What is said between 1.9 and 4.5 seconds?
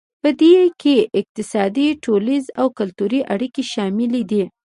ټولنیز او کلتوري اړیکې شاملې دي